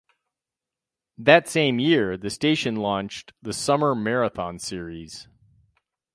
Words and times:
That 1.19 1.47
same 1.47 1.77
year, 1.79 2.17
the 2.17 2.31
station 2.31 2.75
launched 2.75 3.33
the 3.39 3.53
Summer 3.53 3.93
Marathon 3.93 4.57
Series. 4.57 5.27